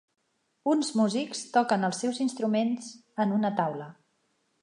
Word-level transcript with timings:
Uns 0.71 0.87
musics 0.99 1.43
toquen 1.57 1.89
els 1.91 2.01
seus 2.05 2.21
instruments 2.25 2.89
en 3.27 3.35
una 3.39 3.55
taula. 3.63 3.93